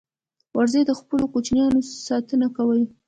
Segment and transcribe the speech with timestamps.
[0.57, 2.83] وزې د خپلو کوچنیانو ساتنه کوي